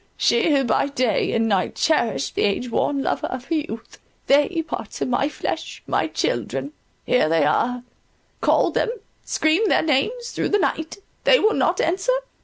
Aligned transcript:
She 0.17 0.49
who 0.49 0.63
by 0.63 0.87
day 0.87 1.31
and 1.33 1.47
night 1.47 1.75
cherished 1.75 2.33
the 2.33 2.41
age 2.41 2.71
worn 2.71 3.03
lover 3.03 3.27
of 3.27 3.45
her 3.45 3.53
youth—they, 3.55 4.63
parts 4.63 4.99
of 4.99 5.09
my 5.09 5.29
flesh, 5.29 5.83
my 5.85 6.07
children—here 6.07 7.29
they 7.29 7.45
are: 7.45 7.83
call 8.41 8.71
them, 8.71 8.89
scream 9.23 9.69
their 9.69 9.83
names 9.83 10.31
through 10.31 10.49
the 10.49 10.57
night; 10.57 10.97
they 11.23 11.39
will 11.39 11.53
not 11.53 11.79
answer!" 11.79 12.13